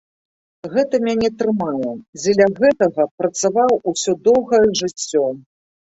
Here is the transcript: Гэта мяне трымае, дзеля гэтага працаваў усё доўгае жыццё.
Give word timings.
Гэта 0.71 0.99
мяне 1.07 1.29
трымае, 1.41 1.93
дзеля 2.21 2.47
гэтага 2.63 3.09
працаваў 3.23 3.71
усё 3.95 4.21
доўгае 4.29 4.67
жыццё. 4.85 5.25